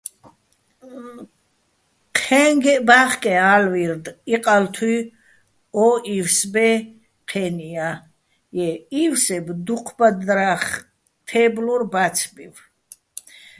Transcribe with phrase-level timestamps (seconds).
[2.21, 5.09] ჴე́ჼგეჸ ბა́ხკეჼ ა́ლვი́რდ-იყალთუი̆
[5.85, 6.75] ო ივსბე́ჲ,
[7.29, 7.95] ჴე́ნიაჲ,
[8.55, 10.63] ჲე́ ი́ვსებ დუჴ ბადრა́ხ
[11.27, 12.55] თე́ბლორ ბა́ცბივ.